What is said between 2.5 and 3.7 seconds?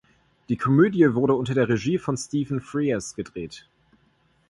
Frears gedreht.